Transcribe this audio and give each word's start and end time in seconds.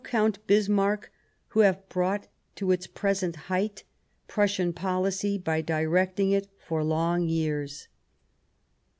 Count 0.03 0.39
Bismarck, 0.47 1.11
who 1.49 1.59
have 1.59 1.87
brought 1.87 2.25
to 2.55 2.71
its 2.71 2.87
present 2.87 3.35
height 3.35 3.83
Prussian 4.27 4.73
policy 4.73 5.37
by 5.37 5.61
directing 5.61 6.31
it 6.31 6.47
for 6.57 6.83
long 6.83 7.27
years." 7.27 7.87